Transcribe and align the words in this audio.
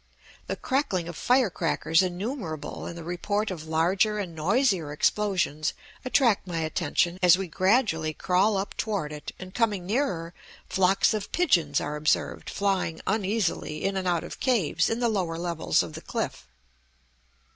The 0.47 0.55
crackling 0.55 1.07
of 1.07 1.15
fire 1.15 1.51
crackers 1.51 2.01
innumerable 2.01 2.87
and 2.87 2.97
the 2.97 3.03
report 3.03 3.51
of 3.51 3.67
larger 3.67 4.17
and 4.17 4.33
noisier 4.33 4.91
explosions 4.91 5.73
attract 6.03 6.47
my 6.47 6.61
attention 6.61 7.19
as 7.21 7.37
we 7.37 7.47
gradually 7.47 8.11
crawl 8.11 8.57
up 8.57 8.75
toward 8.77 9.11
it; 9.11 9.31
and 9.37 9.53
coming 9.53 9.85
nearer, 9.85 10.33
flocks 10.67 11.13
of 11.13 11.31
pigeons 11.31 11.79
are 11.79 11.95
observed 11.97 12.49
flying 12.49 12.99
uneasily 13.05 13.83
in 13.83 13.95
and 13.95 14.07
out 14.07 14.23
of 14.23 14.39
caves 14.39 14.89
in 14.89 15.01
the 15.01 15.07
lower 15.07 15.37
levels 15.37 15.83
of 15.83 15.93
the 15.93 16.01
cliff. 16.01 16.47